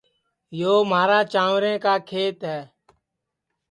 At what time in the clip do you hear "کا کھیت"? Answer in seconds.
1.83-2.37